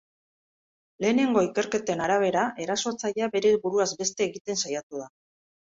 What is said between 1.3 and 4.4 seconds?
ikerketen arabera, erasotzailea bere buruaz beste